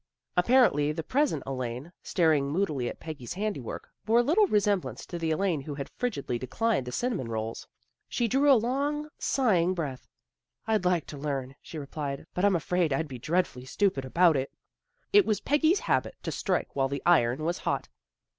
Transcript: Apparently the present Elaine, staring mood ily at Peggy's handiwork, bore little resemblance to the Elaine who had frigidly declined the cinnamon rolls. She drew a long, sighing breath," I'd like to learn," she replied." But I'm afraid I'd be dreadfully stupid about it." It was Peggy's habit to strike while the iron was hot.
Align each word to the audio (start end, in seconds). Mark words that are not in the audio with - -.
Apparently 0.35 0.91
the 0.91 1.03
present 1.03 1.43
Elaine, 1.45 1.91
staring 2.01 2.49
mood 2.49 2.71
ily 2.71 2.89
at 2.89 2.99
Peggy's 2.99 3.33
handiwork, 3.35 3.87
bore 4.03 4.23
little 4.23 4.47
resemblance 4.47 5.05
to 5.05 5.19
the 5.19 5.29
Elaine 5.29 5.61
who 5.61 5.75
had 5.75 5.91
frigidly 5.95 6.39
declined 6.39 6.87
the 6.87 6.91
cinnamon 6.91 7.27
rolls. 7.27 7.67
She 8.09 8.27
drew 8.27 8.51
a 8.51 8.57
long, 8.57 9.09
sighing 9.19 9.75
breath," 9.75 10.07
I'd 10.65 10.85
like 10.85 11.05
to 11.05 11.19
learn," 11.19 11.53
she 11.61 11.77
replied." 11.77 12.25
But 12.33 12.43
I'm 12.43 12.55
afraid 12.55 12.91
I'd 12.91 13.07
be 13.07 13.19
dreadfully 13.19 13.65
stupid 13.65 14.03
about 14.03 14.35
it." 14.35 14.51
It 15.13 15.23
was 15.23 15.39
Peggy's 15.39 15.81
habit 15.81 16.15
to 16.23 16.31
strike 16.31 16.75
while 16.75 16.89
the 16.89 17.03
iron 17.05 17.43
was 17.43 17.59
hot. 17.59 17.87